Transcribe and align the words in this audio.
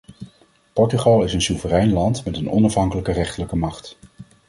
Portugal 0.73 1.23
is 1.23 1.33
een 1.33 1.41
soeverein 1.41 1.93
land 1.93 2.25
met 2.25 2.37
een 2.37 2.49
onafhankelijke 2.51 3.11
rechterlijke 3.11 3.55
macht. 3.55 3.97